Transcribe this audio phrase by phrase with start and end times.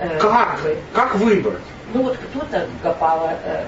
[0.00, 0.60] Э, как?
[0.94, 1.60] Как выбрать?
[1.92, 3.34] Ну вот кто-то копала.
[3.44, 3.64] Э,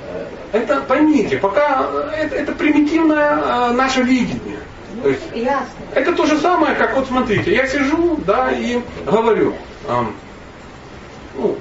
[0.53, 4.59] э, это поймите, пока это, это примитивное э, наше видение.
[4.95, 5.67] Ну, то есть, ясно.
[5.95, 9.55] Это то же самое, как вот смотрите, я сижу, да, и говорю,
[9.87, 10.05] э,
[11.37, 11.59] ну,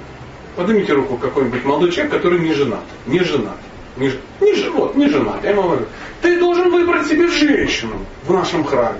[0.56, 2.84] поднимите руку какой-нибудь молодой человек, который не женат.
[3.08, 3.58] Не женат.
[3.98, 4.08] Не,
[4.40, 5.44] не, вот, не женат.
[5.44, 5.86] Я ему говорю,
[6.22, 9.00] ты должен выбрать себе женщину в нашем храме.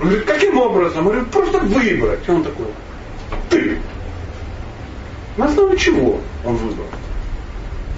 [0.00, 1.04] Он говорит, каким образом?
[1.04, 2.20] Я говорю, просто выбрать.
[2.26, 2.66] И он такой,
[3.50, 3.78] ты.
[5.36, 6.86] На основе чего он выбрал?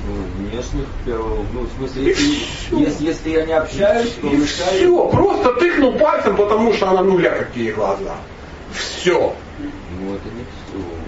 [0.06, 1.44] Ну, внешних первого.
[1.52, 4.70] Ну, в смысле, если, если, если я не общаюсь, то и мешаю.
[4.70, 8.14] Все, просто тыкнул пальцем, потому что она нуля какие глаза.
[8.72, 9.34] Все.
[10.00, 10.98] Ну, это не все.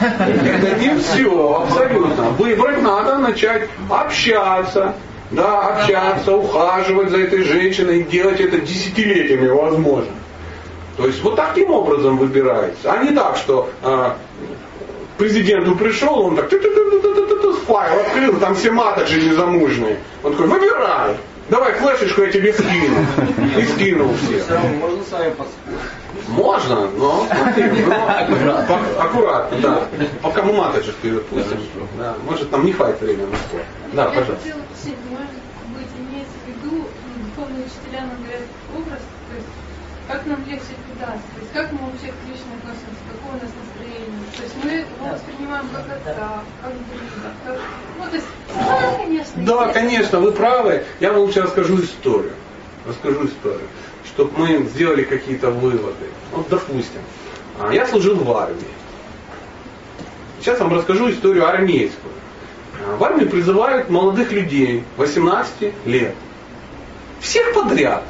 [0.00, 2.30] Это не все, абсолютно.
[2.30, 4.94] Выбрать надо начать общаться,
[5.30, 10.12] да, общаться, ухаживать за этой женщиной, делать это десятилетиями возможно.
[10.96, 14.10] То есть вот таким образом выбирается, а не так, что э,
[15.18, 16.48] президенту пришел, он так
[17.68, 19.98] файл открыл, там все маточи незамужние.
[20.24, 21.16] Он такой, выбирай,
[21.50, 23.06] давай флешечку я тебе скину.
[23.58, 24.58] И скинул все.
[24.80, 25.34] Можно с вами.
[26.28, 28.58] Можно, но, но
[28.98, 29.88] аккуратно, да.
[30.22, 31.58] Пока мы маточек вперед пустим.
[31.98, 33.60] Да, может нам не хватит времени на спор.
[33.92, 34.32] Да, пожалуйста.
[34.32, 35.32] Я хотела уточнить, может
[35.72, 36.84] быть, имеется в виду,
[37.24, 38.44] духовные учителя нам говорят
[38.76, 39.48] образ, то есть
[40.08, 43.52] как нам легче питаться, то есть как мы вообще к Кришне относимся, какое у нас
[43.56, 43.77] настроение.
[44.36, 47.58] То есть мы его воспринимаем как отца, как друга, как...
[47.98, 49.42] Ну, то есть, да, конечно.
[49.44, 50.84] Да, конечно, вы правы.
[51.00, 52.32] Я вам лучше расскажу историю.
[52.86, 53.68] Расскажу историю
[54.18, 56.10] чтобы мы сделали какие-то выводы.
[56.32, 57.00] Вот, допустим,
[57.60, 58.64] а, я служил в армии.
[60.40, 62.12] Сейчас вам расскажу историю армейскую.
[62.84, 66.16] А, в армию призывают молодых людей 18 лет.
[67.20, 68.02] Всех подряд.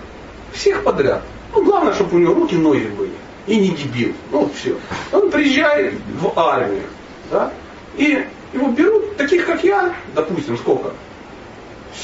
[0.53, 1.22] Всех подряд.
[1.55, 3.12] Ну, главное, чтобы у него руки, ноги были.
[3.48, 4.14] И не дебил.
[4.30, 4.77] Ну, все.
[5.10, 6.84] Он приезжает в армию.
[7.30, 7.52] Да?
[7.96, 10.92] И его берут, таких как я, допустим, сколько?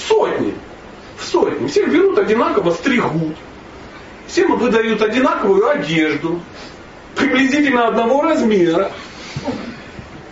[0.08, 0.54] Сотни.
[1.18, 1.68] В сотни.
[1.68, 3.36] Всех берут одинаково, стригут.
[4.27, 6.40] Всем выдают одинаковую одежду,
[7.14, 8.90] приблизительно одного размера.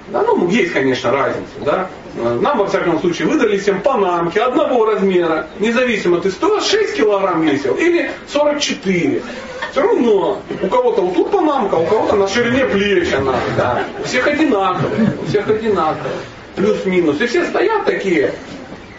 [0.09, 1.91] Да, ну, есть, конечно, разница, да.
[2.15, 8.11] Нам, во всяком случае, выдали всем панамки одного размера, независимо, ты 106 килограмм весил или
[8.29, 9.23] 44.
[9.71, 13.35] Все равно, у кого-то вот тут панамка, у кого-то на ширине плеч она.
[13.57, 13.85] Да.
[13.99, 14.91] У всех одинаково,
[15.23, 16.11] у всех одинаково.
[16.55, 17.19] Плюс-минус.
[17.21, 18.35] И все стоят такие,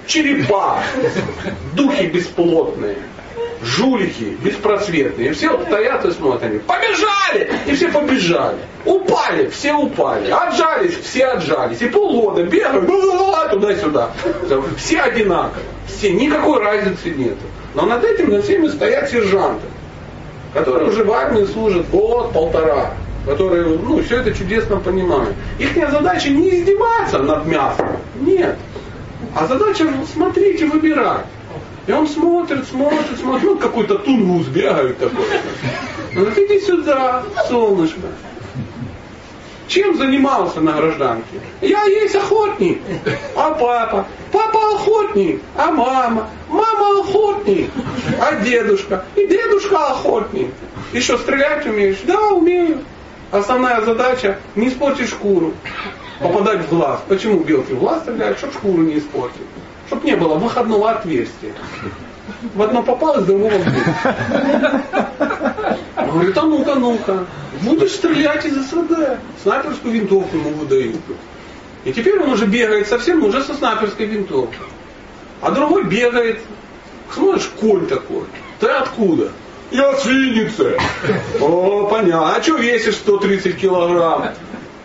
[0.08, 0.80] черепа,
[1.76, 2.98] духи бесплотные
[3.64, 5.34] жулики, беспросветные.
[5.34, 7.52] Все стоят и смотрят, они побежали!
[7.66, 8.58] И все побежали.
[8.86, 10.30] Упали, все упали.
[10.30, 11.82] Отжались, все отжались.
[11.82, 12.88] И полгода бегают
[13.52, 14.12] туда-сюда.
[14.78, 15.66] Все одинаковые.
[15.88, 17.36] Все, никакой разницы нет.
[17.74, 19.66] Но над этим над всеми стоят сержанты,
[20.54, 22.92] которые уже в армии служат год-полтора
[23.26, 25.34] которые ну, все это чудесно понимают.
[25.58, 27.88] Их задача не издеваться над мясом.
[28.20, 28.58] Нет.
[29.36, 31.26] А задача смотреть и выбирать.
[31.86, 35.26] И он смотрит, смотрит, смотрит, ну какой-то тунгус бегает такой.
[36.16, 38.08] Он говорит, иди сюда, солнышко.
[39.68, 41.40] Чем занимался на гражданке?
[41.62, 42.82] Я есть охотник.
[43.36, 44.06] А папа?
[44.32, 45.42] Папа охотник.
[45.56, 46.30] А мама?
[46.50, 47.72] Мама охотник.
[48.20, 49.06] А дедушка?
[49.16, 50.52] И дедушка охотник.
[50.92, 51.98] И что, стрелять умеешь?
[52.04, 52.80] Да, умею.
[53.32, 55.54] Основная задача не испортить шкуру.
[56.24, 57.02] Попадать в глаз.
[57.08, 58.38] Почему белки в глаз стреляют?
[58.38, 59.42] Чтобы шкуру не испортить
[59.94, 61.54] чтобы не было выходного отверстия.
[62.56, 63.66] В одно попалось, другого в
[66.14, 67.26] говорит, а ну-ка, ну-ка,
[67.62, 69.20] будешь стрелять из СВД.
[69.42, 71.02] Снайперскую винтовку ему выдают.
[71.86, 74.68] И теперь он уже бегает совсем, но уже со снайперской винтовкой.
[75.42, 76.40] А другой бегает,
[77.12, 78.24] смотришь, конь такой.
[78.60, 79.32] Ты откуда?
[79.72, 80.78] Я с Винницы.
[81.42, 82.36] О, понятно.
[82.36, 84.30] А что весишь 130 килограмм?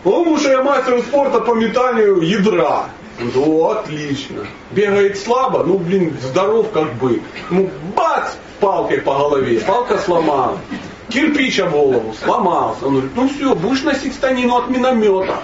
[0.04, 2.86] Потому что я мастер спорта по метанию ядра.
[3.18, 4.46] Ну, отлично.
[4.70, 7.20] Бегает слабо, ну, блин, здоров как бы.
[7.50, 10.60] Ну, бац, палкой по голове, палка сломалась.
[11.08, 12.86] Кирпич об голову, сломался.
[12.86, 15.38] Он говорит, ну все, будешь носить станину от миномета.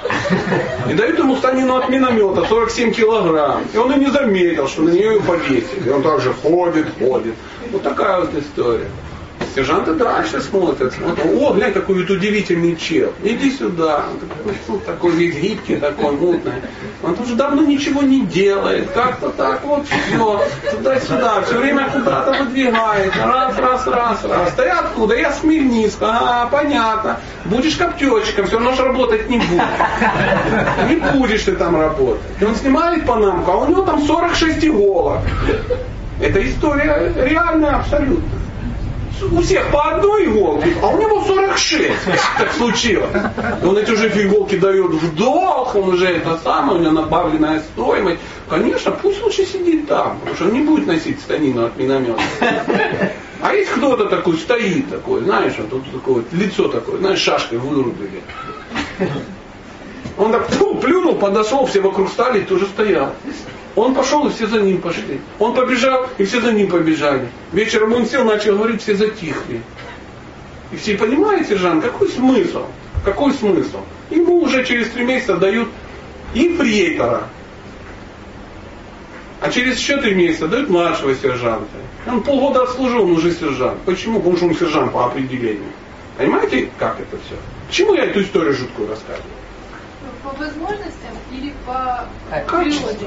[0.91, 3.63] И дают ему станину от миномета, 47 килограмм.
[3.73, 5.89] И он и не заметил, что на нее ее повесили.
[5.89, 7.35] И он также ходит, ходит.
[7.73, 8.91] Вот такая вот история.
[9.55, 13.13] Сержанты дальше смотрят, смотрят, о, глянь, какой вот удивительный чел.
[13.23, 14.07] Иди сюда.
[14.69, 16.55] Он такой, весь гибкий, такой мутный.
[17.05, 18.91] Он уже давно ничего не делает.
[18.91, 20.45] Как-то так вот все.
[20.73, 21.43] Туда-сюда.
[21.43, 23.13] Все время куда-то выдвигает.
[23.17, 24.53] Раз, раз, раз, раз.
[24.57, 25.15] Ты откуда?
[25.15, 25.41] Я с.
[26.01, 27.21] А, понятно.
[27.45, 29.63] Будешь коптечком, все равно же работать не будешь.
[30.89, 32.23] Не будешь ты там работать.
[32.41, 35.21] И он снимает панамку, а у него там 46 иголок.
[36.21, 38.44] Это история реальная абсолютно.
[39.35, 42.05] У всех по одной иголке, а у него 46.
[42.05, 43.11] Как так случилось?
[43.63, 47.61] И он эти же иголки дает в долг, он уже это самое, у него набавленная
[47.61, 48.21] стоимость.
[48.49, 52.21] Конечно, пусть лучше сидит там, потому что он не будет носить станину от миномета.
[53.41, 57.59] А есть кто-то такой стоит такой, знаешь, вот тут такое вот лицо такое, знаешь, шашкой
[57.59, 58.23] вырубили.
[60.17, 60.47] Он так
[60.81, 63.13] плюнул, подошел, все вокруг стали и тоже стоял.
[63.77, 65.21] Он пошел, и все за ним пошли.
[65.39, 67.29] Он побежал, и все за ним побежали.
[67.53, 69.63] Вечером он сел, начал говорить, все затихли.
[70.71, 72.67] И все понимаете, Жан, какой смысл?
[73.05, 73.81] Какой смысл?
[74.11, 75.69] Ему уже через три месяца дают
[76.35, 77.29] инфриейтора.
[79.41, 81.77] А через еще три месяца дают младшего сержанта.
[82.07, 83.79] Он полгода отслужил, он уже сержант.
[83.85, 84.19] Почему?
[84.19, 85.71] Потому что он сержант по определению.
[86.17, 87.35] Понимаете, как это все?
[87.69, 89.23] К чему я эту историю жуткую рассказываю?
[90.23, 92.07] По возможностям или по
[92.47, 93.07] природе?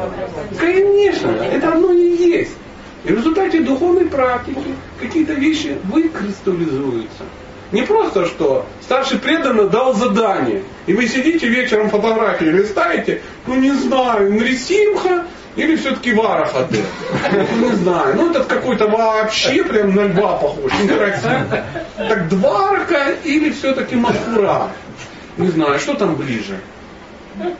[0.60, 2.56] Конечно, это одно и есть.
[3.04, 7.24] И в результате духовной практики какие-то вещи выкристаллизуются.
[7.72, 13.72] Не просто что старший преданный дал задание, и вы сидите вечером фотографии листаете, ну не
[13.72, 15.26] знаю, Нрисимха
[15.58, 16.84] или все-таки Варахады.
[17.32, 21.62] Ну, не знаю, ну этот какой-то вообще прям на льва похож, некрасивый.
[21.98, 24.70] Так Дварака или все-таки Махура?
[25.38, 26.60] Не знаю, что там ближе?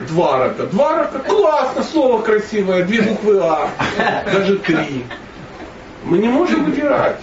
[0.08, 0.66] Дварака.
[0.66, 3.70] Дварака, классно, слово красивое, две буквы А,
[4.32, 5.04] даже три.
[6.04, 7.20] Мы не можем выбирать.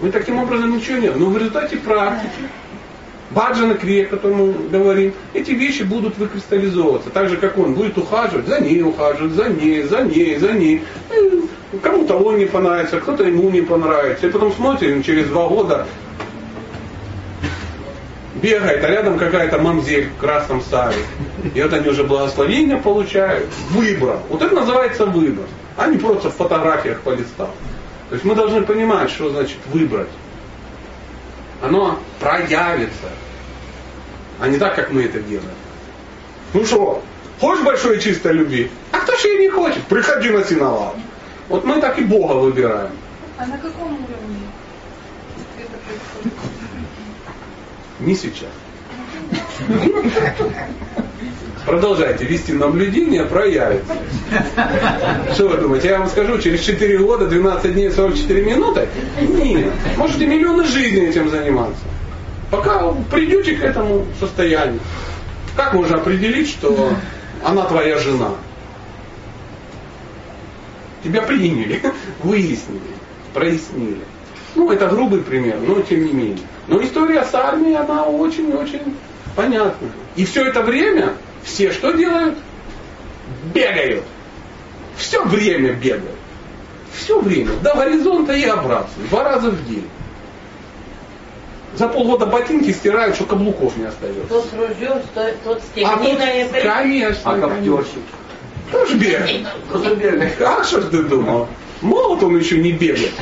[0.00, 1.16] Мы таким образом ничего нет.
[1.16, 2.48] Но в результате практики,
[3.30, 7.10] баджана крия, о котором мы говорим, эти вещи будут выкристаллизовываться.
[7.10, 10.82] Так же, как он будет ухаживать, за ней ухаживать, за ней, за ней, за ней.
[11.12, 14.26] И Кому-то он не понравится, кто-то ему не понравится.
[14.26, 15.86] И потом смотрим, через два года
[18.42, 20.96] бегает, а рядом какая-то мамзель в красном саре.
[21.54, 23.48] И вот они уже благословение получают.
[23.70, 24.18] Выбор.
[24.28, 25.46] Вот это называется выбор.
[25.76, 27.50] А не просто в фотографиях полистал.
[28.08, 30.08] То есть мы должны понимать, что значит выбрать.
[31.62, 33.08] Оно проявится.
[34.40, 35.48] А не так, как мы это делаем.
[36.52, 37.02] Ну что,
[37.40, 38.70] хочешь большой и чистой любви?
[38.90, 39.82] А кто же ее не хочет?
[39.84, 40.94] Приходи на синовал.
[41.48, 42.90] Вот мы так и Бога выбираем.
[43.38, 44.48] А на каком уровне
[45.56, 46.51] это происходит?
[48.04, 48.50] Не сейчас.
[51.64, 53.94] Продолжайте вести наблюдение, проявится.
[55.34, 58.88] Что вы думаете, я вам скажу, через 4 года, 12 дней, 44 минуты?
[59.20, 59.72] Нет.
[59.96, 61.82] Можете миллионы жизней этим заниматься.
[62.50, 64.80] Пока придете к этому состоянию.
[65.56, 66.90] Как можно определить, что
[67.44, 68.32] она твоя жена?
[71.04, 71.80] Тебя приняли,
[72.24, 72.80] выяснили,
[73.32, 74.02] прояснили.
[74.56, 76.46] Ну, это грубый пример, но тем не менее.
[76.68, 78.96] Но история с армией, она очень-очень
[79.36, 79.88] понятна.
[80.16, 82.38] И все это время все что делают?
[83.52, 84.04] Бегают.
[84.96, 86.16] Все время бегают.
[86.94, 87.52] Все время.
[87.62, 88.90] До горизонта и обратно.
[89.10, 89.88] Два раза в день.
[91.74, 94.22] За полгода ботинки стирают, что каблуков не остается.
[94.24, 96.62] Кто с ружьем, тот, тот с А тут, техниной.
[96.62, 97.32] конечно.
[97.32, 98.02] А коптерщик?
[98.70, 99.46] Тоже бегает.
[99.70, 100.36] Кто бегает?
[100.36, 101.48] Как что ж ты думал?
[101.82, 103.12] Молот он еще не бегает.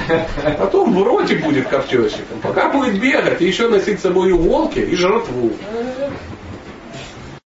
[0.58, 2.40] Потом в роте будет коптерщиком.
[2.42, 5.52] Пока будет бегать и еще носить с собой иголки и жратву.